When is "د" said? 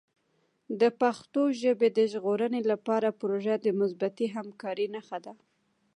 0.79-0.83, 1.97-1.99, 3.61-3.67